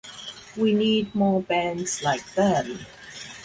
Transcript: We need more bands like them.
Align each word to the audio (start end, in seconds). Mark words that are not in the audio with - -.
We 0.57 0.73
need 0.73 1.13
more 1.13 1.43
bands 1.43 2.01
like 2.01 2.33
them. 2.33 2.87